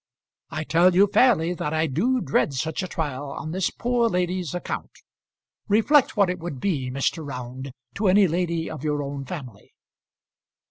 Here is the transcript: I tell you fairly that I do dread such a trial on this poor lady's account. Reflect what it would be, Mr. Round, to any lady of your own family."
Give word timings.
I 0.49 0.63
tell 0.63 0.95
you 0.95 1.05
fairly 1.05 1.53
that 1.53 1.75
I 1.75 1.85
do 1.85 2.21
dread 2.21 2.55
such 2.55 2.81
a 2.81 2.87
trial 2.87 3.29
on 3.33 3.51
this 3.51 3.69
poor 3.69 4.09
lady's 4.09 4.55
account. 4.55 4.89
Reflect 5.67 6.17
what 6.17 6.27
it 6.31 6.39
would 6.39 6.59
be, 6.59 6.89
Mr. 6.89 7.23
Round, 7.23 7.71
to 7.93 8.07
any 8.07 8.27
lady 8.27 8.67
of 8.67 8.83
your 8.83 9.03
own 9.03 9.25
family." 9.25 9.73